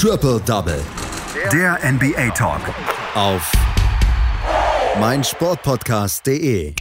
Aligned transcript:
Triple 0.00 0.40
Double. 0.46 0.80
Der 1.52 1.76
NBA 1.82 2.30
Talk. 2.30 2.60
Auf 3.16 3.50
meinsportpodcast.de. 5.00 6.72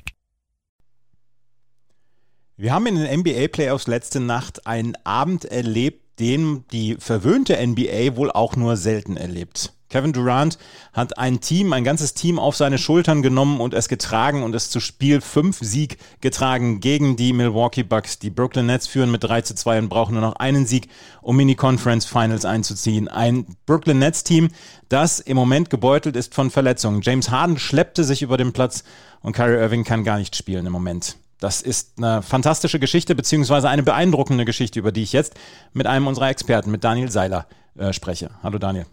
Wir 2.58 2.72
haben 2.72 2.86
in 2.86 2.94
den 2.94 3.22
NBA 3.22 3.48
Playoffs 3.48 3.88
letzte 3.88 4.20
Nacht 4.20 4.68
einen 4.68 4.94
Abend 5.04 5.46
erlebt, 5.46 6.20
den 6.20 6.66
die 6.68 6.96
verwöhnte 7.00 7.58
NBA 7.66 8.18
wohl 8.18 8.30
auch 8.30 8.56
nur 8.56 8.78
selten 8.78 9.18
erlebt. 9.18 9.74
Kevin 9.90 10.14
Durant 10.14 10.58
hat 10.94 11.18
ein 11.18 11.40
Team, 11.40 11.72
ein 11.74 11.84
ganzes 11.84 12.14
Team 12.14 12.40
auf 12.40 12.56
seine 12.56 12.78
Schultern 12.78 13.22
genommen 13.22 13.62
und 13.62 13.74
es 13.74 13.88
getragen 13.88 14.44
und 14.44 14.54
es 14.54 14.70
zu 14.70 14.80
Spiel 14.80 15.22
5 15.22 15.60
Sieg 15.62 15.98
getragen 16.22 16.80
gegen 16.80 17.16
die 17.16 17.34
Milwaukee 17.34 17.84
Bucks. 17.84 18.20
Die 18.20 18.30
Brooklyn 18.30 18.66
Nets 18.66 18.88
führen 18.88 19.12
mit 19.12 19.24
3 19.24 19.42
zu 19.42 19.56
2 19.56 19.80
und 19.80 19.90
brauchen 19.90 20.14
nur 20.14 20.22
noch 20.22 20.36
einen 20.36 20.66
Sieg, 20.66 20.90
um 21.22 21.40
in 21.40 21.48
die 21.48 21.56
Conference 21.56 22.06
Finals 22.06 22.46
einzuziehen. 22.46 23.08
Ein 23.08 23.46
Brooklyn 23.66 24.00
Nets 24.00 24.24
Team, 24.24 24.50
das 24.90 25.20
im 25.20 25.38
Moment 25.38 25.70
gebeutelt 25.70 26.16
ist 26.16 26.36
von 26.36 26.52
Verletzungen. 26.52 27.02
James 27.02 27.30
Harden 27.30 27.58
schleppte 27.58 28.04
sich 28.04 28.22
über 28.22 28.38
den 28.38 28.54
Platz 28.54 28.84
und 29.22 29.34
Kyrie 29.34 29.58
Irving 29.58 29.84
kann 29.84 30.04
gar 30.04 30.18
nicht 30.18 30.36
spielen 30.36 30.66
im 30.66 30.72
Moment. 30.72 31.18
Das 31.40 31.62
ist 31.62 31.98
eine 31.98 32.24
fantastische 32.24 32.80
Geschichte, 32.80 33.14
beziehungsweise 33.14 33.70
eine 33.70 33.84
beeindruckende 33.84 34.44
Geschichte, 34.44 34.80
über 34.80 34.92
die 34.92 35.04
ich 35.04 35.14
jetzt 35.14 35.36
mit 35.72 35.86
einem 35.86 36.08
unserer 36.08 36.30
Experten, 36.30 36.72
mit 36.72 36.84
Daniel 36.84 37.12
Seiler, 37.12 37.46
äh, 37.78 37.94
spreche. 37.94 38.32
Hallo 38.42 38.58
Daniel. 38.58 38.88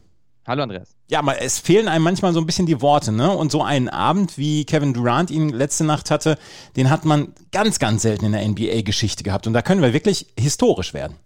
Hallo 0.46 0.62
Andreas. 0.62 0.94
Ja, 1.10 1.20
aber 1.20 1.40
es 1.40 1.58
fehlen 1.58 1.88
einem 1.88 2.04
manchmal 2.04 2.34
so 2.34 2.40
ein 2.40 2.44
bisschen 2.44 2.66
die 2.66 2.82
Worte, 2.82 3.12
ne? 3.12 3.30
Und 3.30 3.50
so 3.50 3.62
einen 3.62 3.88
Abend, 3.88 4.36
wie 4.36 4.66
Kevin 4.66 4.92
Durant 4.92 5.30
ihn 5.30 5.48
letzte 5.48 5.84
Nacht 5.84 6.10
hatte, 6.10 6.36
den 6.76 6.90
hat 6.90 7.06
man 7.06 7.32
ganz, 7.50 7.78
ganz 7.78 8.02
selten 8.02 8.26
in 8.26 8.32
der 8.32 8.46
NBA-Geschichte 8.46 9.24
gehabt. 9.24 9.46
Und 9.46 9.54
da 9.54 9.62
können 9.62 9.80
wir 9.80 9.94
wirklich 9.94 10.26
historisch 10.38 10.92
werden. 10.92 11.16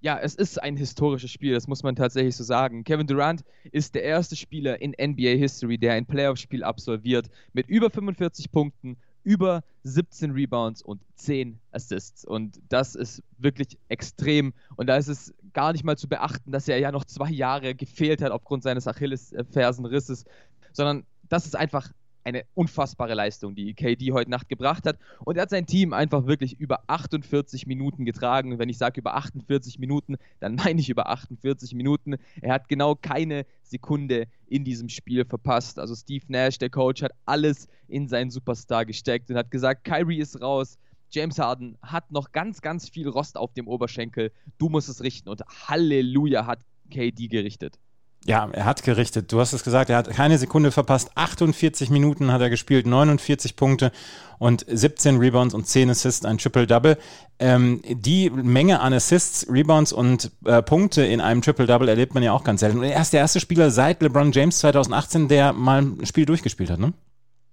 Ja, 0.00 0.18
es 0.18 0.34
ist 0.34 0.60
ein 0.60 0.76
historisches 0.76 1.30
Spiel, 1.30 1.54
das 1.54 1.68
muss 1.68 1.84
man 1.84 1.94
tatsächlich 1.94 2.34
so 2.34 2.42
sagen. 2.42 2.82
Kevin 2.82 3.06
Durant 3.06 3.44
ist 3.70 3.94
der 3.94 4.02
erste 4.02 4.34
Spieler 4.34 4.80
in 4.80 4.90
NBA 4.90 5.36
History, 5.36 5.78
der 5.78 5.94
ein 5.94 6.06
Playoff-Spiel 6.06 6.64
absolviert 6.64 7.26
mit 7.52 7.68
über 7.68 7.90
45 7.90 8.50
Punkten, 8.50 8.96
über 9.22 9.62
17 9.82 10.30
Rebounds 10.30 10.82
und 10.82 11.00
10 11.16 11.58
Assists. 11.70 12.24
Und 12.24 12.60
das 12.68 12.94
ist 12.94 13.22
wirklich 13.38 13.78
extrem. 13.88 14.52
Und 14.76 14.86
da 14.86 14.96
ist 14.96 15.08
es 15.08 15.34
gar 15.52 15.72
nicht 15.72 15.84
mal 15.84 15.96
zu 15.96 16.08
beachten, 16.08 16.50
dass 16.50 16.68
er 16.68 16.78
ja 16.78 16.92
noch 16.92 17.04
zwei 17.04 17.30
Jahre 17.30 17.74
gefehlt 17.74 18.22
hat 18.22 18.32
aufgrund 18.32 18.62
seines 18.62 18.86
Achillesfersenrisses, 18.86 20.24
sondern 20.72 21.04
das 21.28 21.46
ist 21.46 21.56
einfach 21.56 21.90
eine 22.28 22.44
unfassbare 22.54 23.14
Leistung, 23.14 23.54
die 23.54 23.74
KD 23.74 24.12
heute 24.12 24.30
Nacht 24.30 24.48
gebracht 24.48 24.84
hat. 24.86 24.98
Und 25.24 25.36
er 25.36 25.42
hat 25.42 25.50
sein 25.50 25.66
Team 25.66 25.92
einfach 25.92 26.26
wirklich 26.26 26.60
über 26.60 26.80
48 26.86 27.66
Minuten 27.66 28.04
getragen. 28.04 28.52
Und 28.52 28.58
wenn 28.58 28.68
ich 28.68 28.78
sage 28.78 29.00
über 29.00 29.14
48 29.16 29.78
Minuten, 29.78 30.16
dann 30.38 30.54
meine 30.64 30.80
ich 30.80 30.90
über 30.90 31.08
48 31.08 31.74
Minuten. 31.74 32.16
Er 32.40 32.52
hat 32.52 32.68
genau 32.68 32.94
keine 32.94 33.46
Sekunde 33.62 34.26
in 34.46 34.64
diesem 34.64 34.88
Spiel 34.88 35.24
verpasst. 35.24 35.78
Also 35.78 35.94
Steve 35.94 36.24
Nash, 36.28 36.58
der 36.58 36.70
Coach, 36.70 37.02
hat 37.02 37.12
alles 37.24 37.68
in 37.88 38.08
seinen 38.08 38.30
Superstar 38.30 38.84
gesteckt 38.84 39.30
und 39.30 39.36
hat 39.36 39.50
gesagt, 39.50 39.84
Kyrie 39.84 40.18
ist 40.18 40.40
raus. 40.40 40.78
James 41.10 41.38
Harden 41.38 41.78
hat 41.82 42.10
noch 42.10 42.32
ganz, 42.32 42.60
ganz 42.60 42.88
viel 42.88 43.08
Rost 43.08 43.36
auf 43.36 43.52
dem 43.52 43.68
Oberschenkel. 43.68 44.32
Du 44.58 44.68
musst 44.68 44.88
es 44.88 45.02
richten. 45.02 45.28
Und 45.28 45.42
Halleluja 45.68 46.46
hat 46.46 46.60
KD 46.90 47.28
gerichtet. 47.28 47.78
Ja, 48.24 48.48
er 48.52 48.64
hat 48.64 48.82
gerichtet. 48.82 49.32
Du 49.32 49.40
hast 49.40 49.52
es 49.52 49.62
gesagt, 49.62 49.90
er 49.90 49.96
hat 49.96 50.10
keine 50.10 50.38
Sekunde 50.38 50.72
verpasst. 50.72 51.10
48 51.14 51.88
Minuten 51.88 52.32
hat 52.32 52.40
er 52.40 52.50
gespielt, 52.50 52.86
49 52.86 53.56
Punkte 53.56 53.92
und 54.38 54.66
17 54.68 55.18
Rebounds 55.18 55.54
und 55.54 55.66
10 55.66 55.90
Assists, 55.90 56.26
ein 56.26 56.36
Triple-Double. 56.36 56.98
Ähm, 57.38 57.80
die 57.88 58.28
Menge 58.28 58.80
an 58.80 58.92
Assists, 58.92 59.46
Rebounds 59.48 59.92
und 59.92 60.32
äh, 60.44 60.62
Punkte 60.62 61.06
in 61.06 61.20
einem 61.20 61.42
Triple-Double 61.42 61.88
erlebt 61.88 62.14
man 62.14 62.22
ja 62.22 62.32
auch 62.32 62.44
ganz 62.44 62.60
selten. 62.60 62.78
Und 62.78 62.84
er 62.84 63.00
ist 63.00 63.12
der 63.12 63.20
erste 63.20 63.40
Spieler 63.40 63.70
seit 63.70 64.02
LeBron 64.02 64.32
James 64.32 64.58
2018, 64.58 65.28
der 65.28 65.52
mal 65.52 65.82
ein 65.82 66.04
Spiel 66.04 66.26
durchgespielt 66.26 66.70
hat, 66.70 66.80
ne? 66.80 66.92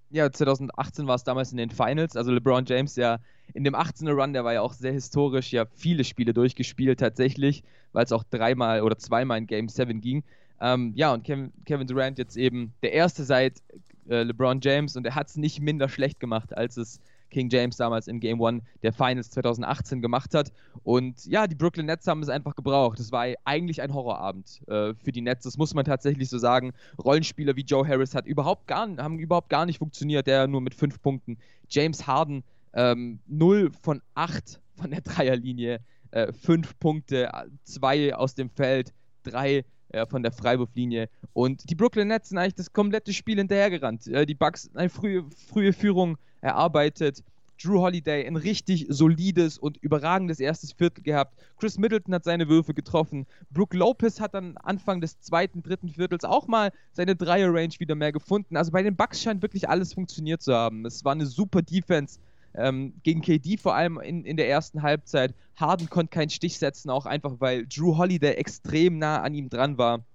Ja, 0.10 0.32
2018 0.32 1.08
war 1.08 1.16
es 1.16 1.24
damals 1.24 1.52
in 1.52 1.58
den 1.58 1.70
Finals. 1.70 2.16
Also 2.16 2.32
LeBron 2.32 2.66
James 2.66 2.96
ja 2.96 3.20
in 3.54 3.64
dem 3.64 3.76
18er 3.76 4.14
Run, 4.14 4.34
der 4.34 4.44
war 4.44 4.54
ja 4.54 4.62
auch 4.62 4.74
sehr 4.74 4.92
historisch, 4.92 5.52
ja 5.52 5.66
viele 5.76 6.04
Spiele 6.04 6.34
durchgespielt 6.34 7.00
tatsächlich, 7.00 7.64
weil 7.92 8.06
es 8.06 8.12
auch 8.12 8.24
dreimal 8.24 8.82
oder 8.82 8.98
zweimal 8.98 9.38
in 9.38 9.48
Game 9.48 9.68
7 9.68 10.02
ging. 10.02 10.24
Ähm, 10.62 10.94
ja, 10.96 11.14
und 11.14 11.24
Kevin, 11.24 11.88
Durant 11.88 12.18
jetzt 12.18 12.38
eben 12.38 12.74
der 12.82 12.94
erste 12.94 13.24
seit 13.24 13.62
äh, 14.10 14.24
LeBron 14.24 14.62
James 14.62 14.96
und 14.96 15.06
er 15.06 15.16
hat 15.16 15.28
es 15.28 15.38
nicht 15.38 15.60
minder 15.60 15.90
schlecht 15.90 16.20
gemacht, 16.20 16.56
als 16.56 16.78
es 16.78 17.02
King 17.36 17.50
James 17.50 17.76
damals 17.76 18.08
in 18.08 18.22
Game 18.22 18.42
1 18.42 18.64
der 18.82 18.94
Finals 18.94 19.30
2018 19.32 20.02
gemacht 20.02 20.34
hat. 20.34 20.54
Und 20.84 21.26
ja, 21.26 21.48
die 21.48 21.56
Brooklyn 21.56 21.86
Nets 21.86 22.08
haben 22.08 22.24
es 22.24 22.30
einfach 22.30 22.56
gebraucht. 22.56 22.98
Es 23.02 23.12
war 23.12 23.26
eigentlich 23.44 23.82
ein 23.82 23.94
Horrorabend 23.94 24.62
äh, 24.68 24.94
für 24.94 25.12
die 25.12 25.20
Nets, 25.20 25.44
das 25.44 25.58
muss 25.58 25.74
man 25.74 25.84
tatsächlich 25.84 26.30
so 26.30 26.38
sagen. 26.38 26.72
Rollenspieler 27.04 27.58
wie 27.58 27.64
Joe 27.64 27.86
Harris 27.86 28.16
hat 28.16 28.26
überhaupt 28.26 28.68
gar, 28.68 28.88
haben 28.98 29.20
überhaupt 29.20 29.50
gar 29.50 29.66
nicht 29.66 29.80
funktioniert, 29.80 30.28
der 30.28 30.48
nur 30.48 30.62
mit 30.62 30.76
fünf 30.76 31.02
Punkten. 31.02 31.38
James 31.68 32.08
Harden 32.08 32.46
ähm, 32.74 33.20
0 33.28 33.72
von 33.82 34.02
8 34.14 34.62
von 34.78 34.92
der 34.92 35.02
Dreierlinie, 35.02 35.82
äh, 36.12 36.32
5 36.32 36.80
Punkte, 36.80 37.30
2 37.66 38.16
aus 38.16 38.36
dem 38.36 38.50
Feld, 38.50 38.94
3 39.24 39.66
äh, 39.96 40.06
von 40.06 40.22
der 40.22 40.32
Freiwurflinie. 40.32 41.10
Und 41.34 41.70
die 41.70 41.76
Brooklyn 41.76 42.10
Nets 42.10 42.30
sind 42.30 42.38
eigentlich 42.38 42.56
das 42.56 42.74
komplette 42.74 43.14
Spiel 43.14 43.38
hinterhergerannt. 43.38 44.08
Äh, 44.08 44.26
die 44.26 44.36
Bucks 44.36 44.70
eine 44.76 44.90
frühe, 44.90 45.26
frühe 45.48 45.74
Führung 45.74 46.18
erarbeitet. 46.42 47.24
Drew 47.62 47.80
Holiday 47.80 48.28
ein 48.28 48.36
richtig 48.36 48.86
solides 48.90 49.58
und 49.58 49.78
überragendes 49.78 50.42
erstes 50.42 50.74
Viertel 50.74 51.04
gehabt. 51.04 51.40
Chris 51.58 51.78
Middleton 51.78 52.14
hat 52.14 52.26
seine 52.26 52.50
Würfe 52.50 52.74
getroffen. 52.74 53.26
Brooke 53.50 53.78
Lopez 53.78 54.20
hat 54.20 54.34
dann 54.34 54.58
Anfang 54.58 55.00
des 55.00 55.22
zweiten, 55.22 55.64
dritten 55.64 55.88
Viertels 55.90 56.26
auch 56.26 56.48
mal 56.48 56.72
seine 56.92 57.16
Dreier-Range 57.16 57.74
wieder 57.80 57.96
mehr 57.96 58.12
gefunden. 58.12 58.58
Also 58.58 58.72
bei 58.72 58.84
den 58.84 58.98
Bucks 58.98 59.22
scheint 59.22 59.42
wirklich 59.42 59.70
alles 59.70 59.94
funktioniert 59.94 60.42
zu 60.42 60.54
haben. 60.54 60.86
Es 60.86 61.06
war 61.06 61.14
eine 61.14 61.26
super 61.26 61.62
Defense 61.62 62.20
ähm, 62.58 62.94
gegen 63.04 63.22
KD 63.22 63.58
vor 63.58 63.76
allem 63.76 64.00
in, 64.00 64.26
in 64.26 64.38
der 64.38 64.50
ersten 64.50 64.82
Halbzeit. 64.82 65.34
Harden 65.56 65.90
konnte 65.90 66.12
keinen 66.12 66.30
Stich 66.30 66.58
setzen, 66.58 66.90
auch 66.90 67.06
einfach 67.06 67.36
weil 67.40 67.68
Drew 67.68 67.98
Holiday 67.98 68.34
extrem 68.34 68.98
nah 68.98 69.22
an 69.22 69.34
ihm 69.34 69.50
dran 69.50 69.78
war. 69.78 70.06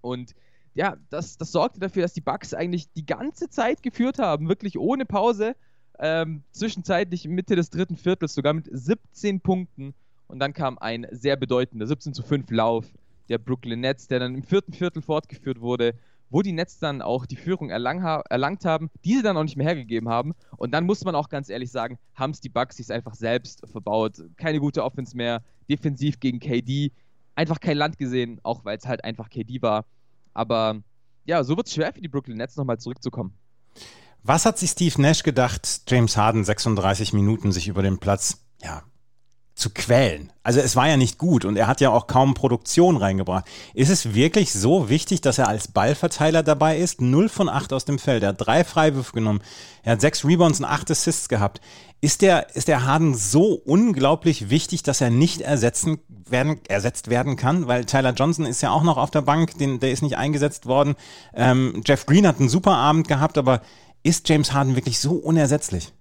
Und 0.00 0.34
ja, 0.74 0.96
das, 1.10 1.36
das 1.36 1.52
sorgte 1.52 1.80
dafür, 1.80 2.02
dass 2.02 2.14
die 2.14 2.20
Bucks 2.20 2.54
eigentlich 2.54 2.90
die 2.92 3.06
ganze 3.06 3.50
Zeit 3.50 3.82
geführt 3.82 4.18
haben, 4.18 4.48
wirklich 4.48 4.78
ohne 4.78 5.04
Pause. 5.04 5.54
Ähm, 5.98 6.42
zwischenzeitlich 6.50 7.28
Mitte 7.28 7.54
des 7.54 7.70
dritten 7.70 7.96
Viertels 7.96 8.34
sogar 8.34 8.54
mit 8.54 8.68
17 8.70 9.40
Punkten. 9.40 9.94
Und 10.26 10.38
dann 10.38 10.54
kam 10.54 10.78
ein 10.78 11.06
sehr 11.10 11.36
bedeutender 11.36 11.86
17 11.86 12.14
zu 12.14 12.22
5 12.22 12.50
Lauf 12.50 12.86
der 13.28 13.38
Brooklyn 13.38 13.80
Nets, 13.80 14.08
der 14.08 14.18
dann 14.18 14.34
im 14.34 14.42
vierten 14.42 14.72
Viertel 14.72 15.02
fortgeführt 15.02 15.60
wurde 15.60 15.94
wo 16.32 16.42
die 16.42 16.52
Nets 16.52 16.78
dann 16.78 17.02
auch 17.02 17.26
die 17.26 17.36
Führung 17.36 17.70
erlang 17.70 18.02
erlangt 18.28 18.64
haben, 18.64 18.90
diese 19.04 19.22
dann 19.22 19.36
auch 19.36 19.42
nicht 19.42 19.56
mehr 19.56 19.66
hergegeben 19.66 20.08
haben. 20.08 20.34
Und 20.56 20.72
dann 20.72 20.84
muss 20.84 21.04
man 21.04 21.14
auch 21.14 21.28
ganz 21.28 21.48
ehrlich 21.48 21.70
sagen, 21.70 21.98
haben 22.14 22.30
es 22.30 22.40
die 22.40 22.48
Bucks 22.48 22.78
sich 22.78 22.90
einfach 22.90 23.14
selbst 23.14 23.62
verbaut. 23.70 24.22
Keine 24.36 24.58
gute 24.58 24.82
Offense 24.82 25.16
mehr, 25.16 25.42
defensiv 25.68 26.18
gegen 26.18 26.40
KD. 26.40 26.90
Einfach 27.34 27.60
kein 27.60 27.76
Land 27.76 27.98
gesehen, 27.98 28.40
auch 28.42 28.64
weil 28.64 28.78
es 28.78 28.86
halt 28.86 29.04
einfach 29.04 29.28
KD 29.28 29.62
war. 29.62 29.84
Aber 30.34 30.82
ja, 31.24 31.44
so 31.44 31.56
wird 31.56 31.66
es 31.66 31.74
schwer 31.74 31.92
für 31.92 32.00
die 32.00 32.08
Brooklyn 32.08 32.38
Nets 32.38 32.56
nochmal 32.56 32.78
zurückzukommen. 32.78 33.34
Was 34.22 34.46
hat 34.46 34.58
sich 34.58 34.70
Steve 34.70 35.00
Nash 35.02 35.22
gedacht, 35.22 35.82
James 35.88 36.16
Harden 36.16 36.44
36 36.44 37.12
Minuten 37.12 37.52
sich 37.52 37.68
über 37.68 37.82
den 37.82 37.98
Platz 37.98 38.44
ja, 38.62 38.82
zu 39.54 39.70
quälen. 39.70 40.32
Also 40.42 40.60
es 40.60 40.76
war 40.76 40.88
ja 40.88 40.96
nicht 40.96 41.18
gut 41.18 41.44
und 41.44 41.56
er 41.56 41.66
hat 41.66 41.80
ja 41.80 41.90
auch 41.90 42.06
kaum 42.06 42.34
Produktion 42.34 42.96
reingebracht. 42.96 43.44
Ist 43.74 43.90
es 43.90 44.14
wirklich 44.14 44.52
so 44.52 44.88
wichtig, 44.88 45.20
dass 45.20 45.38
er 45.38 45.48
als 45.48 45.68
Ballverteiler 45.68 46.42
dabei 46.42 46.78
ist? 46.78 47.00
0 47.00 47.28
von 47.28 47.48
8 47.48 47.72
aus 47.72 47.84
dem 47.84 47.98
Feld. 47.98 48.22
Er 48.22 48.30
hat 48.30 48.46
drei 48.46 48.64
Freiwürfe 48.64 49.12
genommen. 49.12 49.42
Er 49.82 49.92
hat 49.92 50.00
sechs 50.00 50.24
Rebounds 50.24 50.58
und 50.58 50.64
acht 50.64 50.90
Assists 50.90 51.28
gehabt. 51.28 51.60
Ist 52.00 52.22
der, 52.22 52.56
ist 52.56 52.66
der 52.66 52.84
Harden 52.84 53.14
so 53.14 53.54
unglaublich 53.54 54.50
wichtig, 54.50 54.82
dass 54.82 55.00
er 55.00 55.10
nicht 55.10 55.40
ersetzen 55.40 55.98
werden, 56.08 56.60
ersetzt 56.66 57.08
werden 57.08 57.36
kann? 57.36 57.68
Weil 57.68 57.84
Tyler 57.84 58.12
Johnson 58.12 58.46
ist 58.46 58.62
ja 58.62 58.70
auch 58.70 58.82
noch 58.82 58.96
auf 58.96 59.10
der 59.10 59.22
Bank, 59.22 59.58
den, 59.58 59.78
der 59.78 59.92
ist 59.92 60.02
nicht 60.02 60.16
eingesetzt 60.16 60.66
worden. 60.66 60.96
Ähm, 61.34 61.82
Jeff 61.84 62.06
Green 62.06 62.26
hat 62.26 62.40
einen 62.40 62.48
super 62.48 62.74
Abend 62.74 63.06
gehabt, 63.06 63.38
aber 63.38 63.60
ist 64.02 64.28
James 64.28 64.52
Harden 64.52 64.74
wirklich 64.74 64.98
so 64.98 65.12
unersetzlich? 65.12 65.92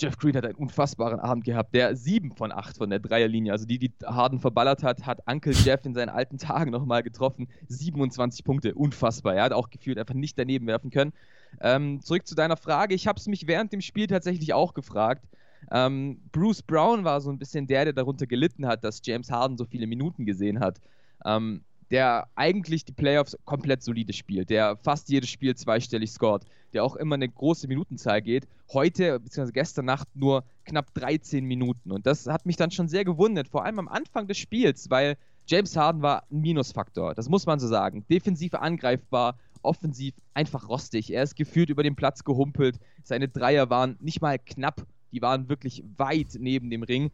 Jeff 0.00 0.16
Green 0.16 0.34
hat 0.34 0.44
einen 0.44 0.54
unfassbaren 0.54 1.20
Abend 1.20 1.44
gehabt. 1.44 1.74
Der 1.74 1.94
sieben 1.94 2.32
von 2.32 2.52
acht 2.52 2.78
von 2.78 2.88
der 2.88 2.98
Dreierlinie, 2.98 3.52
also 3.52 3.66
die, 3.66 3.78
die 3.78 3.92
Harden 4.04 4.40
verballert 4.40 4.82
hat, 4.82 5.04
hat 5.04 5.20
Uncle 5.26 5.52
Jeff 5.52 5.84
in 5.84 5.94
seinen 5.94 6.08
alten 6.08 6.38
Tagen 6.38 6.70
nochmal 6.70 7.02
getroffen. 7.02 7.48
27 7.68 8.44
Punkte, 8.44 8.74
unfassbar. 8.74 9.34
Er 9.34 9.44
hat 9.44 9.52
auch 9.52 9.68
gefühlt 9.68 9.98
einfach 9.98 10.14
nicht 10.14 10.38
daneben 10.38 10.66
werfen 10.66 10.90
können. 10.90 11.12
Ähm, 11.60 12.00
zurück 12.00 12.26
zu 12.26 12.34
deiner 12.34 12.56
Frage. 12.56 12.94
Ich 12.94 13.06
habe 13.06 13.18
es 13.18 13.26
mich 13.26 13.46
während 13.46 13.72
dem 13.72 13.82
Spiel 13.82 14.06
tatsächlich 14.06 14.54
auch 14.54 14.72
gefragt. 14.72 15.26
Ähm, 15.70 16.20
Bruce 16.32 16.62
Brown 16.62 17.04
war 17.04 17.20
so 17.20 17.30
ein 17.30 17.38
bisschen 17.38 17.66
der, 17.66 17.84
der 17.84 17.92
darunter 17.92 18.26
gelitten 18.26 18.66
hat, 18.66 18.82
dass 18.84 19.02
James 19.04 19.30
Harden 19.30 19.58
so 19.58 19.66
viele 19.66 19.86
Minuten 19.86 20.24
gesehen 20.24 20.60
hat. 20.60 20.80
Ähm, 21.24 21.62
der 21.90 22.28
eigentlich 22.36 22.84
die 22.84 22.92
Playoffs 22.92 23.36
komplett 23.44 23.82
solide 23.82 24.12
spielt, 24.12 24.50
der 24.50 24.76
fast 24.76 25.08
jedes 25.08 25.30
Spiel 25.30 25.56
zweistellig 25.56 26.10
scored, 26.10 26.44
der 26.72 26.84
auch 26.84 26.96
immer 26.96 27.16
eine 27.16 27.28
große 27.28 27.66
Minutenzahl 27.66 28.22
geht. 28.22 28.46
Heute 28.72 29.18
bzw. 29.18 29.50
gestern 29.52 29.86
Nacht 29.86 30.08
nur 30.14 30.44
knapp 30.64 30.94
13 30.94 31.44
Minuten. 31.44 31.90
Und 31.90 32.06
das 32.06 32.26
hat 32.26 32.46
mich 32.46 32.56
dann 32.56 32.70
schon 32.70 32.88
sehr 32.88 33.04
gewundert, 33.04 33.48
vor 33.48 33.64
allem 33.64 33.80
am 33.80 33.88
Anfang 33.88 34.28
des 34.28 34.38
Spiels, 34.38 34.88
weil 34.90 35.16
James 35.46 35.76
Harden 35.76 36.02
war 36.02 36.22
ein 36.30 36.40
Minusfaktor, 36.40 37.14
das 37.14 37.28
muss 37.28 37.46
man 37.46 37.58
so 37.58 37.66
sagen. 37.66 38.04
Defensiv 38.08 38.54
angreifbar, 38.54 39.36
offensiv 39.62 40.14
einfach 40.32 40.68
rostig. 40.68 41.12
Er 41.12 41.24
ist 41.24 41.34
gefühlt 41.34 41.70
über 41.70 41.82
den 41.82 41.96
Platz 41.96 42.22
gehumpelt. 42.22 42.78
Seine 43.02 43.28
Dreier 43.28 43.68
waren 43.68 43.96
nicht 44.00 44.20
mal 44.22 44.38
knapp, 44.38 44.86
die 45.12 45.22
waren 45.22 45.48
wirklich 45.48 45.82
weit 45.96 46.36
neben 46.38 46.70
dem 46.70 46.84
Ring. 46.84 47.10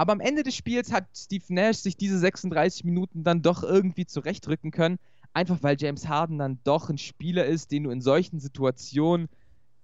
Aber 0.00 0.14
am 0.14 0.20
Ende 0.20 0.42
des 0.42 0.56
Spiels 0.56 0.92
hat 0.92 1.04
Steve 1.14 1.44
Nash 1.48 1.76
sich 1.76 1.94
diese 1.94 2.18
36 2.18 2.84
Minuten 2.84 3.22
dann 3.22 3.42
doch 3.42 3.62
irgendwie 3.62 4.06
zurechtrücken 4.06 4.70
können. 4.70 4.98
Einfach 5.34 5.62
weil 5.62 5.76
James 5.78 6.08
Harden 6.08 6.38
dann 6.38 6.58
doch 6.64 6.88
ein 6.88 6.96
Spieler 6.96 7.44
ist, 7.44 7.70
den 7.70 7.84
du 7.84 7.90
in 7.90 8.00
solchen 8.00 8.40
Situationen 8.40 9.28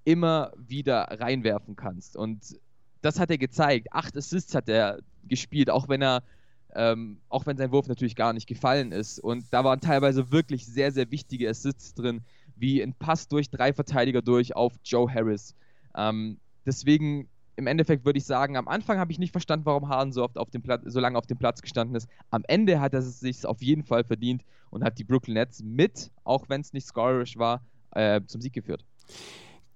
immer 0.04 0.54
wieder 0.56 1.02
reinwerfen 1.20 1.76
kannst. 1.76 2.16
Und 2.16 2.58
das 3.02 3.20
hat 3.20 3.30
er 3.30 3.36
gezeigt. 3.36 3.88
Acht 3.90 4.16
Assists 4.16 4.54
hat 4.54 4.70
er 4.70 5.00
gespielt, 5.24 5.68
auch 5.68 5.86
wenn 5.90 6.00
er, 6.00 6.22
ähm, 6.74 7.19
auch 7.28 7.44
wenn 7.44 7.58
sein 7.58 7.70
Wurf 7.70 7.86
natürlich 7.86 8.16
gar 8.16 8.32
nicht 8.32 8.46
gefallen 8.46 8.92
ist. 8.92 9.19
Und 9.19 9.44
da 9.50 9.64
waren 9.64 9.80
teilweise 9.80 10.32
wirklich 10.32 10.64
sehr, 10.64 10.92
sehr 10.92 11.10
wichtige 11.10 11.46
Assists 11.46 11.92
drin, 11.92 12.22
wie 12.56 12.82
ein 12.82 12.94
Pass 12.94 13.28
durch 13.28 13.50
drei 13.50 13.74
Verteidiger 13.74 14.22
durch 14.22 14.56
auf 14.56 14.72
Joe 14.82 15.12
Harris. 15.12 15.54
Ähm, 15.94 16.38
deswegen 16.64 17.28
im 17.56 17.67
Endeffekt 17.67 18.05
würde 18.05 18.19
ich 18.19 18.25
sagen, 18.25 18.56
am 18.56 18.69
Anfang 18.69 18.99
habe 18.99 19.11
ich 19.11 19.19
nicht 19.19 19.32
verstanden, 19.32 19.67
warum 19.67 19.88
Harden 19.88 20.12
so 20.12 20.23
oft 20.23 20.38
auf 20.38 20.50
dem 20.50 20.62
Platz, 20.62 20.82
so 20.87 21.00
lange 21.00 21.19
auf 21.19 21.26
dem 21.26 21.38
Platz 21.38 21.62
gestanden 21.62 21.97
ist. 21.97 22.08
Am 22.31 22.43
Ende 22.47 22.81
hat 22.81 22.93
er 22.93 23.00
es 23.00 23.20
sich 23.20 23.44
auf 23.47 23.62
jeden 23.62 23.82
Fall 23.82 24.05
verdient 24.05 24.43
und 24.70 24.85
hat 24.85 24.99
die 24.99 25.05
Brooklyn 25.05 25.35
Nets 25.35 25.62
mit, 25.62 26.11
auch 26.25 26.49
wenn 26.49 26.61
es 26.61 26.73
nicht 26.73 26.87
scorerish 26.87 27.38
war, 27.38 27.62
äh, 27.93 28.20
zum 28.26 28.41
Sieg 28.41 28.53
geführt. 28.53 28.85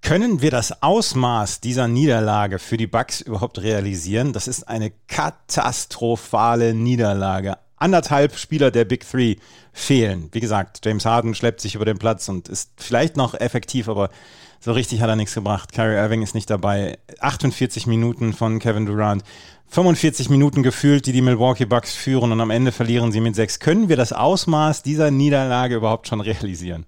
Können 0.02 0.40
wir 0.40 0.50
das 0.50 0.82
Ausmaß 0.82 1.60
dieser 1.60 1.86
Niederlage 1.86 2.58
für 2.58 2.76
die 2.76 2.86
Bucks 2.86 3.20
überhaupt 3.20 3.60
realisieren? 3.60 4.32
Das 4.32 4.48
ist 4.48 4.64
eine 4.64 4.92
katastrophale 5.08 6.74
Niederlage. 6.74 7.58
Anderthalb 7.76 8.36
Spieler 8.36 8.70
der 8.70 8.84
Big 8.84 9.08
Three 9.08 9.36
fehlen. 9.72 10.28
Wie 10.32 10.40
gesagt, 10.40 10.80
James 10.84 11.04
Harden 11.04 11.34
schleppt 11.34 11.60
sich 11.60 11.74
über 11.74 11.84
den 11.84 11.98
Platz 11.98 12.28
und 12.28 12.48
ist 12.48 12.72
vielleicht 12.76 13.16
noch 13.16 13.34
effektiv, 13.34 13.88
aber 13.88 14.10
so 14.60 14.72
richtig 14.72 15.00
hat 15.00 15.08
er 15.08 15.16
nichts 15.16 15.34
gebracht. 15.34 15.72
Kyrie 15.72 15.96
Irving 15.96 16.22
ist 16.22 16.34
nicht 16.34 16.50
dabei. 16.50 16.98
48 17.20 17.86
Minuten 17.86 18.34
von 18.34 18.58
Kevin 18.58 18.84
Durant. 18.84 19.24
45 19.68 20.28
Minuten 20.28 20.62
gefühlt, 20.62 21.06
die 21.06 21.12
die 21.12 21.22
Milwaukee 21.22 21.64
Bucks 21.64 21.94
führen 21.94 22.32
und 22.32 22.40
am 22.40 22.50
Ende 22.50 22.70
verlieren 22.70 23.10
sie 23.12 23.20
mit 23.20 23.36
sechs. 23.36 23.58
Können 23.58 23.88
wir 23.88 23.96
das 23.96 24.12
Ausmaß 24.12 24.82
dieser 24.82 25.10
Niederlage 25.10 25.76
überhaupt 25.76 26.08
schon 26.08 26.20
realisieren? 26.20 26.84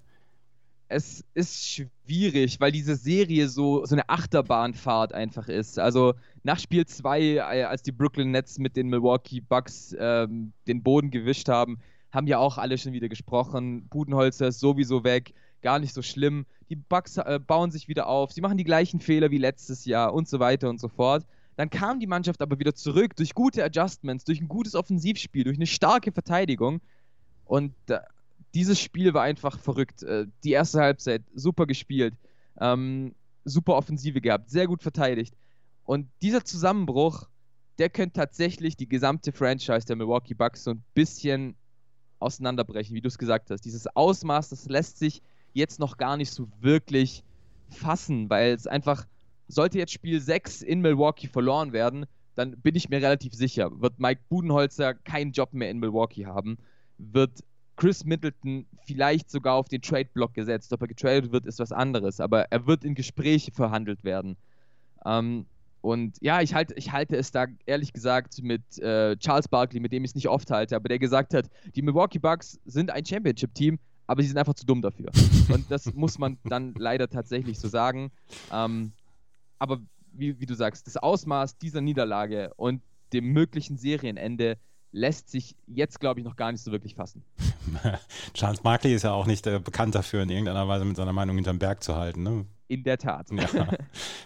Es 0.89 1.25
ist 1.33 1.67
schwierig, 1.67 2.61
weil 2.61 2.73
diese 2.73 2.97
Serie 2.97 3.49
so, 3.49 3.87
so 3.87 3.95
eine 3.95 4.07
Achterbahnfahrt 4.11 5.15
einfach 5.15 5.49
ist. 5.49 5.79
Also 5.79 6.13
nach 6.43 6.59
Spiel 6.59 6.85
2, 6.85 7.21
äh, 7.23 7.41
als 7.63 7.83
die 7.83 7.93
Brooklyn 7.93 8.33
Nets 8.33 8.59
mit 8.59 8.77
den 8.77 8.89
Milwaukee 8.89 9.41
Bucks 9.41 9.97
ähm, 9.99 10.53
den 10.67 10.83
Boden 10.83 11.11
gewischt 11.11 11.49
haben, 11.49 11.79
haben 12.11 12.27
ja 12.27 12.37
auch 12.37 12.59
alle 12.59 12.77
schon 12.77 12.93
wieder 12.93 13.09
gesprochen. 13.09 13.87
Budenholzer 13.89 14.49
ist 14.49 14.61
sowieso 14.61 15.03
weg 15.05 15.33
gar 15.63 15.79
nicht 15.79 15.95
so 15.95 16.03
schlimm. 16.03 16.47
Die 16.69 16.77
Bugs 16.77 17.17
äh, 17.17 17.41
bauen 17.45 17.71
sich 17.71 17.89
wieder 17.89 18.07
auf, 18.07 18.33
sie 18.33 18.41
machen 18.41 18.59
die 18.59 18.65
gleichen 18.65 19.01
Fehler 19.01 19.31
wie 19.31 19.39
letztes 19.39 19.85
Jahr 19.85 20.13
und 20.13 20.29
so 20.29 20.41
weiter 20.41 20.69
und 20.69 20.81
so 20.81 20.89
fort. 20.89 21.25
Dann 21.57 21.71
kam 21.71 22.01
die 22.01 22.07
Mannschaft 22.07 22.41
aber 22.41 22.59
wieder 22.59 22.75
zurück 22.75 23.15
durch 23.17 23.35
gute 23.35 23.63
Adjustments, 23.63 24.25
durch 24.25 24.41
ein 24.41 24.49
gutes 24.49 24.75
Offensivspiel, 24.75 25.45
durch 25.45 25.59
eine 25.59 25.67
starke 25.67 26.13
Verteidigung. 26.13 26.81
Und 27.45 27.75
äh, 27.89 28.01
dieses 28.55 28.81
Spiel 28.81 29.15
war 29.15 29.23
einfach 29.23 29.59
verrückt. 29.59 30.03
Äh, 30.03 30.27
die 30.45 30.53
erste 30.53 30.81
Halbzeit 30.81 31.23
super 31.35 31.67
gespielt, 31.67 32.15
ähm, 32.61 33.15
super 33.45 33.75
Offensive 33.75 34.21
gehabt, 34.21 34.51
sehr 34.51 34.67
gut 34.67 34.83
verteidigt. 34.83 35.35
Und 35.85 36.09
dieser 36.23 36.45
Zusammenbruch, 36.45 37.29
der 37.79 37.91
könnte 37.91 38.21
tatsächlich 38.21 38.77
die 38.77 38.89
gesamte 38.89 39.33
Franchise 39.33 39.87
der 39.87 39.97
Milwaukee 39.97 40.35
Bucks 40.35 40.65
so 40.65 40.73
ein 40.73 40.83
bisschen 40.95 41.57
auseinanderbrechen, 42.19 42.95
wie 42.95 43.01
du 43.01 43.09
es 43.09 43.19
gesagt 43.19 43.51
hast. 43.51 43.63
Dieses 43.63 43.87
Ausmaß, 43.89 44.51
das 44.51 44.67
lässt 44.67 44.99
sich 44.99 45.23
jetzt 45.53 45.79
noch 45.79 45.97
gar 45.97 46.17
nicht 46.17 46.33
so 46.33 46.49
wirklich 46.61 47.25
fassen, 47.71 48.29
weil 48.31 48.53
es 48.53 48.67
einfach, 48.67 49.07
sollte 49.49 49.79
jetzt 49.79 49.93
Spiel 49.93 50.21
6 50.21 50.63
in 50.63 50.81
Milwaukee 50.81 51.29
verloren 51.29 51.73
werden, 51.73 52.07
dann 52.35 52.59
bin 52.61 52.75
ich 52.75 52.89
mir 52.89 53.03
relativ 53.03 53.35
sicher, 53.35 53.71
wird 53.81 53.99
Mike 53.99 54.23
Budenholzer 54.29 54.95
keinen 54.95 55.33
Job 55.33 55.53
mehr 55.53 55.71
in 55.71 55.79
Milwaukee 55.79 56.27
haben, 56.27 56.59
wird 56.99 57.43
Chris 57.77 58.05
Middleton 58.05 58.67
vielleicht 58.87 59.31
sogar 59.31 59.55
auf 59.55 59.69
den 59.69 59.83
Trade-Block 59.83 60.35
gesetzt. 60.35 60.73
Ob 60.73 60.83
er 60.83 60.89
getradet 60.89 61.33
wird, 61.33 61.47
ist 61.47 61.59
was 61.59 61.73
anderes, 61.73 62.21
aber 62.21 62.43
er 62.51 62.67
wird 62.67 62.85
in 62.85 62.95
Gespräche 62.95 63.53
verhandelt 63.53 64.05
werden. 64.05 64.37
Ähm, 65.05 65.47
und 65.81 66.17
ja, 66.21 66.41
ich 66.43 66.55
halte, 66.55 66.75
ich 66.75 66.93
halte 66.93 67.17
es 67.17 67.33
da 67.33 67.47
ehrlich 67.67 67.93
gesagt 67.93 68.41
mit 68.43 68.79
äh, 68.79 69.17
Charles 69.17 69.49
Barkley, 69.49 69.81
mit 69.81 69.93
dem 69.93 70.05
ich 70.05 70.13
es 70.13 70.15
nicht 70.15 70.29
oft 70.29 70.51
halte, 70.51 70.77
aber 70.77 70.89
der 70.89 71.01
gesagt 71.01 71.35
hat, 71.35 71.51
die 71.75 71.83
Milwaukee 71.83 72.21
Bucks 72.21 72.61
sind 72.65 72.91
ein 72.91 73.05
Championship-Team, 73.05 73.81
aber 74.07 74.23
sie 74.23 74.29
sind 74.29 74.39
einfach 74.39 74.55
zu 74.55 74.67
dumm 74.67 74.83
dafür. 74.83 75.11
Und 75.49 75.71
das 75.71 75.93
muss 75.95 76.19
man 76.19 76.39
dann 76.45 76.75
leider 76.77 77.09
tatsächlich 77.09 77.59
so 77.59 77.69
sagen. 77.69 78.11
Ähm, 78.53 78.93
aber 79.59 79.81
wie, 80.13 80.39
wie, 80.41 80.47
du 80.47 80.55
sagst, 80.55 80.87
das 80.87 80.97
Ausmaß 80.97 81.59
dieser 81.59 81.81
Niederlage 81.81 82.53
und 82.57 82.83
dem 83.13 83.33
möglichen 83.33 83.77
Serienende 83.77 84.59
lässt 84.91 85.31
sich 85.31 85.57
jetzt, 85.67 86.01
glaube 86.01 86.21
ich, 86.21 86.27
noch 86.27 86.37
gar 86.37 86.53
nicht 86.53 86.63
so 86.63 86.71
wirklich 86.71 86.95
fassen. 86.95 87.25
Charles 88.35 88.61
Barkley 88.61 88.95
ist 88.95 89.05
ja 89.05 89.13
auch 89.13 89.27
nicht 89.27 89.47
äh, 89.47 89.59
bekannt 89.59 89.95
dafür, 89.95 90.23
in 90.23 90.29
irgendeiner 90.29 90.69
Weise 90.69 90.85
mit 90.85 90.97
seiner 90.97 91.13
Meinung 91.13 91.37
hinterm 91.37 91.59
Berg 91.59 91.83
zu 91.83 91.97
halten. 91.97 92.23
Ne? 92.23 92.45
In 92.73 92.85
der 92.85 92.97
Tat. 92.97 93.27
Ja. 93.31 93.69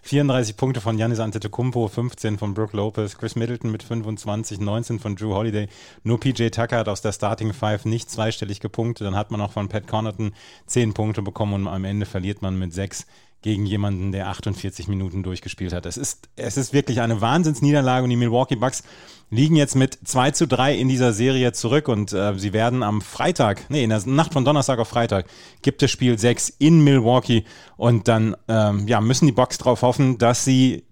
34 0.03 0.57
Punkte 0.57 0.81
von 0.81 0.97
Giannis 0.97 1.19
Antetokounmpo, 1.19 1.89
15 1.89 2.39
von 2.39 2.55
Brooke 2.55 2.77
Lopez, 2.77 3.19
Chris 3.19 3.35
Middleton 3.35 3.73
mit 3.73 3.83
25, 3.83 4.61
19 4.61 5.01
von 5.01 5.17
Drew 5.17 5.35
Holiday. 5.35 5.67
Nur 6.05 6.21
PJ 6.21 6.51
Tucker 6.51 6.79
hat 6.79 6.89
aus 6.89 7.03
der 7.03 7.11
Starting 7.11 7.53
Five 7.53 7.87
nicht 7.87 8.09
zweistellig 8.09 8.61
gepunktet. 8.61 9.05
Dann 9.05 9.17
hat 9.17 9.33
man 9.33 9.41
auch 9.41 9.51
von 9.51 9.69
Pat 9.69 9.89
Connaughton 9.89 10.33
10 10.67 10.95
Punkte 10.95 11.23
bekommen 11.23 11.55
und 11.55 11.67
am 11.67 11.85
Ende 11.85 12.07
verliert 12.07 12.41
man 12.41 12.57
mit 12.57 12.73
6 12.73 13.07
gegen 13.43 13.67
jemanden, 13.67 14.13
der 14.13 14.29
48 14.29 14.89
Minuten 14.89 15.23
durchgespielt 15.23 15.73
hat. 15.73 15.87
Es 15.87 15.97
ist, 15.97 16.29
es 16.37 16.57
ist 16.57 16.73
wirklich 16.73 17.01
eine 17.01 17.21
Wahnsinnsniederlage 17.21 18.05
und 18.05 18.11
die 18.11 18.17
Milwaukee 18.17 18.57
Bucks 18.57 18.83
liegen 19.31 19.57
jetzt 19.57 19.75
mit 19.75 19.99
2 20.05 20.31
zu 20.33 20.47
3 20.47 20.75
in 20.75 20.89
dieser 20.89 21.13
Serie 21.13 21.53
zurück 21.53 21.89
und 21.89 22.13
äh, 22.13 22.39
sie 22.39 22.53
werden 22.53 22.83
am 22.83 23.01
Freitag, 23.03 23.69
nee, 23.69 23.83
in 23.83 23.91
der 23.91 24.05
Nacht 24.07 24.33
von 24.33 24.45
Donnerstag 24.45 24.79
auf 24.79 24.89
Freitag 24.89 25.27
gibt 25.63 25.83
es 25.83 25.91
Spiel 25.91 26.19
6 26.19 26.49
in 26.59 26.83
Milwaukee 26.83 27.45
und 27.77 28.09
dann 28.09 28.37
ähm, 28.49 28.87
ja, 28.87 29.01
müssen 29.01 29.27
die 29.27 29.33
Bucks 29.33 29.59
darauf 29.59 29.83
hoffen, 29.83 30.19
dass 30.19 30.45
sie 30.45 30.85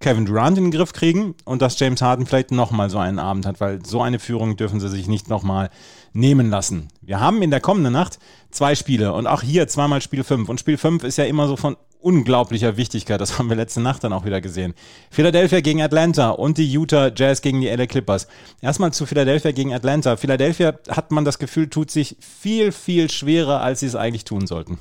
Kevin 0.00 0.24
Durant 0.24 0.56
in 0.56 0.64
den 0.64 0.70
Griff 0.70 0.94
kriegen 0.94 1.34
und 1.44 1.60
dass 1.60 1.78
James 1.78 2.00
Harden 2.00 2.24
vielleicht 2.24 2.52
nochmal 2.52 2.88
so 2.88 2.98
einen 2.98 3.18
Abend 3.18 3.44
hat, 3.44 3.60
weil 3.60 3.84
so 3.84 4.00
eine 4.00 4.18
Führung 4.18 4.56
dürfen 4.56 4.80
sie 4.80 4.88
sich 4.88 5.08
nicht 5.08 5.28
nochmal 5.28 5.68
nehmen 6.14 6.48
lassen. 6.48 6.88
Wir 7.02 7.20
haben 7.20 7.42
in 7.42 7.50
der 7.50 7.60
kommenden 7.60 7.92
Nacht 7.92 8.18
zwei 8.50 8.74
Spiele 8.74 9.12
und 9.12 9.26
auch 9.26 9.42
hier 9.42 9.68
zweimal 9.68 10.00
Spiel 10.00 10.24
5. 10.24 10.48
Und 10.48 10.58
Spiel 10.58 10.78
5 10.78 11.04
ist 11.04 11.18
ja 11.18 11.24
immer 11.24 11.46
so 11.46 11.56
von 11.56 11.76
unglaublicher 12.00 12.78
Wichtigkeit. 12.78 13.20
Das 13.20 13.38
haben 13.38 13.50
wir 13.50 13.56
letzte 13.56 13.82
Nacht 13.82 14.02
dann 14.02 14.14
auch 14.14 14.24
wieder 14.24 14.40
gesehen. 14.40 14.72
Philadelphia 15.10 15.60
gegen 15.60 15.82
Atlanta 15.82 16.30
und 16.30 16.56
die 16.56 16.72
Utah 16.72 17.12
Jazz 17.14 17.42
gegen 17.42 17.60
die 17.60 17.68
LA 17.68 17.86
Clippers. 17.86 18.26
Erstmal 18.62 18.94
zu 18.94 19.04
Philadelphia 19.04 19.52
gegen 19.52 19.74
Atlanta. 19.74 20.16
Philadelphia 20.16 20.78
hat 20.88 21.10
man 21.10 21.26
das 21.26 21.38
Gefühl, 21.38 21.68
tut 21.68 21.90
sich 21.90 22.16
viel, 22.20 22.72
viel 22.72 23.10
schwerer, 23.10 23.60
als 23.60 23.80
sie 23.80 23.86
es 23.86 23.96
eigentlich 23.96 24.24
tun 24.24 24.46
sollten. 24.46 24.78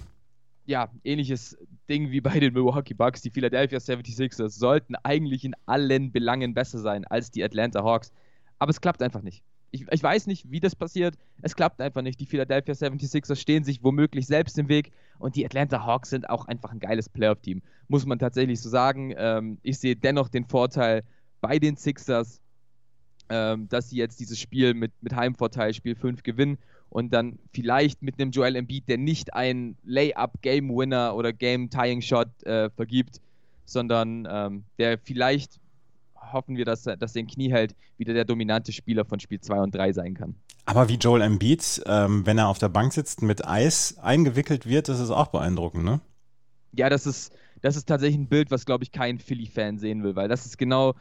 Ja, 0.65 0.89
ähnliches 1.03 1.58
Ding 1.89 2.12
wie 2.12 2.22
bei 2.22 2.39
den 2.39 2.53
Milwaukee 2.53 2.93
Bucks. 2.93 3.22
Die 3.22 3.31
Philadelphia 3.31 3.79
76ers 3.79 4.50
sollten 4.50 4.96
eigentlich 5.03 5.43
in 5.43 5.55
allen 5.65 6.12
Belangen 6.12 6.53
besser 6.53 6.79
sein 6.79 7.05
als 7.05 7.31
die 7.31 7.43
Atlanta 7.43 7.84
Hawks. 7.84 8.12
Aber 8.60 8.69
es 8.69 8.79
klappt 8.79 9.01
einfach 9.01 9.22
nicht. 9.22 9.43
Ich, 9.72 9.86
ich, 9.91 10.01
weiß 10.01 10.27
nicht, 10.27 10.50
wie 10.50 10.60
das 10.60 10.75
passiert. 10.75 11.15
Es 11.41 11.55
klappt 11.55 11.81
einfach 11.81 12.01
nicht. 12.01 12.19
Die 12.19 12.25
Philadelphia 12.25 12.74
76ers 12.74 13.36
stehen 13.36 13.63
sich 13.63 13.84
womöglich 13.84 14.25
selbst 14.25 14.58
im 14.58 14.67
Weg 14.67 14.91
und 15.19 15.36
die 15.36 15.46
Atlanta 15.46 15.86
Hawks 15.86 16.10
sind 16.10 16.29
auch 16.29 16.46
einfach 16.46 16.72
ein 16.72 16.79
geiles 16.79 17.10
Playoff-Team. 17.10 17.62
Muss 17.88 18.05
man 18.05 18.17
tatsächlich 18.17 18.62
so 18.62 18.69
sagen. 18.69 19.13
Ähm, 19.15 19.60
ich 19.62 19.77
sehe 19.79 19.96
dennoch 19.96 20.29
den 20.29 20.46
Vorteil 20.46 21.03
bei 21.41 21.60
den 21.60 21.75
Sixers, 21.75 22.41
ähm, 23.29 23.67
dass 23.69 23.89
sie 23.89 23.98
jetzt 23.98 24.19
dieses 24.19 24.39
Spiel 24.39 24.74
mit, 24.74 24.91
mit 25.01 25.15
Heimvorteil, 25.15 25.74
Spiel 25.74 25.95
5 25.95 26.24
gewinnen 26.24 26.57
und 26.89 27.13
dann 27.13 27.39
vielleicht 27.53 28.01
mit 28.01 28.19
einem 28.19 28.31
Joel 28.31 28.55
Embiid, 28.55 28.88
der 28.88 28.98
nicht 28.98 29.33
ein 29.33 29.77
Layup 29.83 30.41
Game 30.41 30.69
Winner 30.69 31.15
oder 31.15 31.33
Game 31.33 31.69
Tying 31.69 32.01
Shot 32.01 32.43
äh, 32.43 32.69
vergibt, 32.71 33.21
sondern 33.65 34.27
ähm, 34.29 34.63
der 34.77 34.98
vielleicht 34.98 35.59
hoffen 36.31 36.57
wir, 36.57 36.65
dass, 36.65 36.83
dass 36.83 37.15
er 37.15 37.21
den 37.21 37.27
Knie 37.27 37.51
hält, 37.51 37.75
wieder 37.98 38.13
der 38.13 38.25
dominante 38.25 38.71
Spieler 38.71 39.05
von 39.05 39.19
Spiel 39.19 39.39
2 39.39 39.59
und 39.62 39.75
3 39.75 39.93
sein 39.93 40.13
kann. 40.13 40.36
Aber 40.65 40.89
wie 40.89 40.95
Joel 40.95 41.21
Embiid, 41.21 41.81
ähm, 41.86 42.25
wenn 42.25 42.38
er 42.38 42.48
auf 42.48 42.59
der 42.59 42.69
Bank 42.69 42.93
sitzt, 42.93 43.21
mit 43.21 43.48
Eis 43.48 43.98
eingewickelt 44.00 44.67
wird, 44.67 44.89
das 44.89 45.00
ist 45.00 45.09
auch 45.09 45.27
beeindruckend, 45.27 45.83
ne? 45.83 46.00
Ja, 46.74 46.89
das 46.89 47.07
ist, 47.07 47.33
das 47.62 47.75
ist 47.75 47.88
tatsächlich 47.88 48.19
ein 48.19 48.27
Bild, 48.27 48.51
was, 48.51 48.65
glaube 48.65 48.83
ich, 48.83 48.91
kein 48.91 49.17
Philly-Fan 49.17 49.79
sehen 49.79 50.03
will, 50.03 50.15
weil 50.15 50.27
das 50.27 50.45
ist 50.45 50.57
genau 50.57 50.93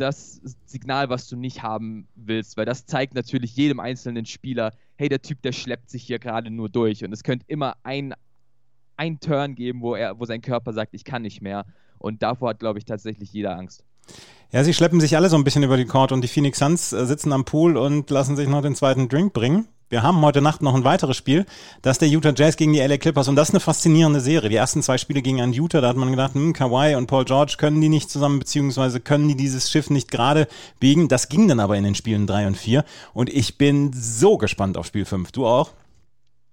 das 0.00 0.40
Signal, 0.64 1.08
was 1.08 1.28
du 1.28 1.36
nicht 1.36 1.62
haben 1.62 2.08
willst, 2.14 2.56
weil 2.56 2.64
das 2.64 2.86
zeigt 2.86 3.14
natürlich 3.14 3.56
jedem 3.56 3.80
einzelnen 3.80 4.26
Spieler, 4.26 4.72
hey, 4.96 5.08
der 5.08 5.22
Typ, 5.22 5.42
der 5.42 5.52
schleppt 5.52 5.90
sich 5.90 6.02
hier 6.04 6.18
gerade 6.18 6.50
nur 6.50 6.68
durch 6.68 7.04
und 7.04 7.12
es 7.12 7.22
könnte 7.22 7.44
immer 7.48 7.76
ein, 7.82 8.14
ein 8.96 9.20
Turn 9.20 9.54
geben, 9.54 9.80
wo, 9.82 9.94
er, 9.94 10.18
wo 10.18 10.24
sein 10.24 10.40
Körper 10.40 10.72
sagt, 10.72 10.94
ich 10.94 11.04
kann 11.04 11.22
nicht 11.22 11.42
mehr 11.42 11.64
und 11.98 12.22
davor 12.22 12.50
hat, 12.50 12.60
glaube 12.60 12.78
ich, 12.78 12.84
tatsächlich 12.84 13.32
jeder 13.32 13.56
Angst. 13.56 13.84
Ja, 14.50 14.64
sie 14.64 14.72
schleppen 14.72 15.00
sich 15.00 15.16
alle 15.16 15.28
so 15.28 15.36
ein 15.36 15.44
bisschen 15.44 15.62
über 15.62 15.76
die 15.76 15.84
Court 15.84 16.12
und 16.12 16.22
die 16.22 16.28
Phoenix 16.28 16.58
Suns 16.58 16.92
äh, 16.92 17.04
sitzen 17.04 17.32
am 17.32 17.44
Pool 17.44 17.76
und 17.76 18.08
lassen 18.10 18.36
sich 18.36 18.48
noch 18.48 18.62
den 18.62 18.74
zweiten 18.74 19.08
Drink 19.08 19.32
bringen. 19.32 19.68
Wir 19.90 20.02
haben 20.02 20.20
heute 20.20 20.42
Nacht 20.42 20.60
noch 20.60 20.74
ein 20.74 20.84
weiteres 20.84 21.16
Spiel. 21.16 21.46
Das 21.80 21.92
ist 21.92 22.02
der 22.02 22.08
Utah 22.08 22.34
Jazz 22.36 22.58
gegen 22.58 22.74
die 22.74 22.80
LA 22.80 22.98
Clippers. 22.98 23.26
Und 23.26 23.36
das 23.36 23.48
ist 23.48 23.54
eine 23.54 23.60
faszinierende 23.60 24.20
Serie. 24.20 24.50
Die 24.50 24.56
ersten 24.56 24.82
zwei 24.82 24.98
Spiele 24.98 25.22
gingen 25.22 25.40
an 25.40 25.54
Utah. 25.54 25.80
Da 25.80 25.88
hat 25.88 25.96
man 25.96 26.10
gedacht, 26.10 26.34
hm, 26.34 26.52
Kawhi 26.52 26.94
und 26.94 27.06
Paul 27.06 27.24
George 27.24 27.54
können 27.56 27.80
die 27.80 27.88
nicht 27.88 28.10
zusammen, 28.10 28.38
beziehungsweise 28.38 29.00
können 29.00 29.28
die 29.28 29.36
dieses 29.36 29.70
Schiff 29.70 29.88
nicht 29.88 30.10
gerade 30.10 30.46
biegen. 30.78 31.08
Das 31.08 31.30
ging 31.30 31.48
dann 31.48 31.58
aber 31.58 31.76
in 31.78 31.84
den 31.84 31.94
Spielen 31.94 32.26
drei 32.26 32.46
und 32.46 32.58
vier. 32.58 32.84
Und 33.14 33.30
ich 33.30 33.56
bin 33.56 33.90
so 33.94 34.36
gespannt 34.36 34.76
auf 34.76 34.84
Spiel 34.84 35.06
fünf. 35.06 35.32
Du 35.32 35.46
auch? 35.46 35.72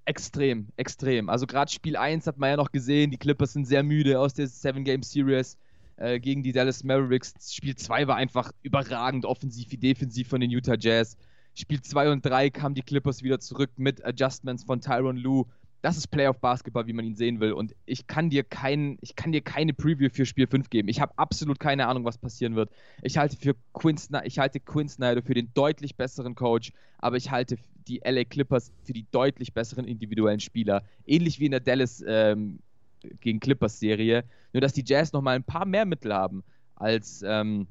Extrem, 0.05 0.67
extrem. 0.77 1.27
Also 1.27 1.45
gerade 1.45 1.69
Spiel 1.69 1.97
1 1.97 2.27
hat 2.27 2.37
man 2.37 2.51
ja 2.51 2.55
noch 2.55 2.71
gesehen, 2.71 3.11
die 3.11 3.17
Clippers 3.17 3.51
sind 3.51 3.65
sehr 3.65 3.83
müde 3.83 4.17
aus 4.17 4.33
der 4.33 4.47
Seven-Game-Series 4.47 5.57
äh, 5.97 6.21
gegen 6.21 6.41
die 6.41 6.53
Dallas 6.53 6.85
Mavericks. 6.85 7.33
Spiel 7.53 7.75
2 7.75 8.07
war 8.07 8.15
einfach 8.15 8.51
überragend 8.61 9.25
offensiv 9.25 9.71
wie 9.71 9.77
defensiv 9.77 10.29
von 10.29 10.39
den 10.39 10.51
Utah 10.51 10.77
Jazz. 10.79 11.17
Spiel 11.55 11.81
2 11.81 12.11
und 12.11 12.25
3 12.25 12.49
kamen 12.49 12.75
die 12.75 12.81
Clippers 12.81 13.23
wieder 13.23 13.39
zurück 13.39 13.71
mit 13.77 14.03
Adjustments 14.05 14.65
von 14.65 14.81
Tyron 14.81 15.15
Lue. 15.15 15.45
Das 15.81 15.95
ist 15.97 16.07
Playoff 16.07 16.39
Basketball, 16.39 16.85
wie 16.87 16.93
man 16.93 17.05
ihn 17.05 17.15
sehen 17.15 17.39
will. 17.39 17.53
Und 17.53 17.73
ich 17.85 18.07
kann 18.07 18.29
dir, 18.29 18.43
kein, 18.43 18.97
ich 19.01 19.15
kann 19.15 19.31
dir 19.31 19.41
keine 19.41 19.73
Preview 19.73 20.09
für 20.09 20.25
Spiel 20.25 20.47
5 20.47 20.69
geben. 20.69 20.89
Ich 20.89 20.99
habe 20.99 21.13
absolut 21.17 21.59
keine 21.59 21.87
Ahnung, 21.87 22.03
was 22.03 22.17
passieren 22.17 22.55
wird. 22.55 22.71
Ich 23.03 23.17
halte, 23.17 23.37
für 23.37 23.55
Quinn, 23.73 23.97
ich 24.25 24.39
halte 24.39 24.59
Quinn 24.59 24.89
Snyder 24.89 25.21
für 25.21 25.33
den 25.33 25.53
deutlich 25.53 25.95
besseren 25.95 26.35
Coach, 26.35 26.73
aber 26.97 27.15
ich 27.15 27.31
halte 27.31 27.57
die 27.87 28.01
LA 28.03 28.25
Clippers 28.25 28.73
für 28.83 28.93
die 28.93 29.05
deutlich 29.11 29.53
besseren 29.53 29.85
individuellen 29.85 30.39
Spieler. 30.41 30.83
Ähnlich 31.05 31.39
wie 31.39 31.45
in 31.45 31.51
der 31.51 31.61
Dallas 31.61 32.03
ähm, 32.05 32.59
gegen 33.21 33.39
Clippers 33.39 33.79
Serie. 33.79 34.25
Nur, 34.51 34.61
dass 34.61 34.73
die 34.73 34.83
Jazz 34.85 35.13
nochmal 35.13 35.35
ein 35.35 35.43
paar 35.43 35.65
mehr 35.65 35.85
Mittel 35.85 36.13
haben 36.13 36.43
als 36.75 37.23
ähm, 37.25 37.67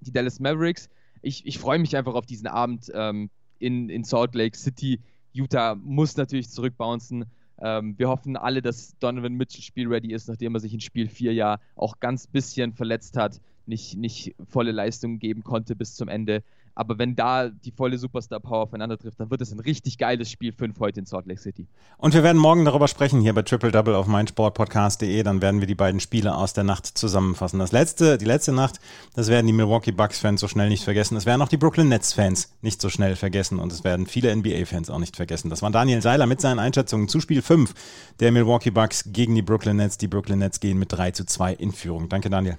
die 0.00 0.12
Dallas 0.12 0.40
Mavericks 0.40 0.88
ich, 1.22 1.46
ich 1.46 1.58
freue 1.58 1.78
mich 1.78 1.96
einfach 1.96 2.14
auf 2.14 2.26
diesen 2.26 2.46
Abend 2.46 2.90
ähm, 2.94 3.30
in, 3.58 3.88
in 3.88 4.04
Salt 4.04 4.34
Lake 4.34 4.56
City. 4.56 5.00
Utah 5.32 5.74
muss 5.74 6.16
natürlich 6.16 6.50
zurückbouncen. 6.50 7.26
Ähm, 7.62 7.98
wir 7.98 8.08
hoffen 8.08 8.36
alle, 8.36 8.62
dass 8.62 8.96
Donovan 8.98 9.34
Mitchell 9.34 9.62
spielready 9.62 10.12
ist, 10.12 10.28
nachdem 10.28 10.54
er 10.54 10.60
sich 10.60 10.72
in 10.72 10.80
Spiel 10.80 11.08
4 11.08 11.34
ja 11.34 11.58
auch 11.76 12.00
ganz 12.00 12.26
bisschen 12.26 12.72
verletzt 12.72 13.16
hat, 13.16 13.40
nicht, 13.66 13.96
nicht 13.96 14.34
volle 14.48 14.72
Leistung 14.72 15.18
geben 15.18 15.44
konnte 15.44 15.76
bis 15.76 15.94
zum 15.94 16.08
Ende. 16.08 16.42
Aber 16.74 16.98
wenn 16.98 17.16
da 17.16 17.48
die 17.48 17.72
volle 17.72 17.98
Superstar-Power 17.98 18.62
aufeinander 18.62 18.96
trifft, 18.96 19.20
dann 19.20 19.30
wird 19.30 19.40
es 19.40 19.52
ein 19.52 19.60
richtig 19.60 19.98
geiles 19.98 20.30
Spiel 20.30 20.52
5 20.52 20.78
heute 20.80 21.00
in 21.00 21.06
Salt 21.06 21.26
Lake 21.26 21.40
City. 21.40 21.66
Und 21.98 22.14
wir 22.14 22.22
werden 22.22 22.38
morgen 22.38 22.64
darüber 22.64 22.88
sprechen 22.88 23.20
hier 23.20 23.34
bei 23.34 23.42
Triple 23.42 23.72
Double 23.72 23.94
auf 23.94 24.06
meinsportpodcast.de. 24.06 25.22
Dann 25.22 25.42
werden 25.42 25.60
wir 25.60 25.66
die 25.66 25.74
beiden 25.74 26.00
Spiele 26.00 26.34
aus 26.34 26.52
der 26.52 26.64
Nacht 26.64 26.86
zusammenfassen. 26.86 27.58
Das 27.58 27.72
letzte, 27.72 28.18
die 28.18 28.24
letzte 28.24 28.52
Nacht, 28.52 28.80
das 29.14 29.28
werden 29.28 29.46
die 29.46 29.52
Milwaukee 29.52 29.92
Bucks-Fans 29.92 30.40
so 30.40 30.48
schnell 30.48 30.68
nicht 30.68 30.84
vergessen. 30.84 31.16
Es 31.16 31.26
werden 31.26 31.42
auch 31.42 31.48
die 31.48 31.56
Brooklyn 31.56 31.88
Nets-Fans 31.88 32.56
nicht 32.62 32.80
so 32.80 32.88
schnell 32.88 33.16
vergessen. 33.16 33.58
Und 33.58 33.72
es 33.72 33.84
werden 33.84 34.06
viele 34.06 34.34
NBA-Fans 34.34 34.90
auch 34.90 34.98
nicht 34.98 35.16
vergessen. 35.16 35.50
Das 35.50 35.62
war 35.62 35.70
Daniel 35.70 36.02
Seiler 36.02 36.26
mit 36.26 36.40
seinen 36.40 36.58
Einschätzungen 36.58 37.08
zu 37.08 37.20
Spiel 37.20 37.42
5 37.42 37.74
der 38.20 38.32
Milwaukee 38.32 38.70
Bucks 38.70 39.04
gegen 39.12 39.34
die 39.34 39.42
Brooklyn 39.42 39.76
Nets. 39.76 39.98
Die 39.98 40.08
Brooklyn 40.08 40.38
Nets 40.38 40.60
gehen 40.60 40.78
mit 40.78 40.92
3 40.92 41.10
zu 41.10 41.24
2 41.26 41.54
in 41.54 41.72
Führung. 41.72 42.08
Danke, 42.08 42.30
Daniel. 42.30 42.58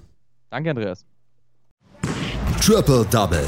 Danke, 0.49 0.69
Andreas. 0.69 1.05
Triple 2.61 3.05
Double. 3.09 3.47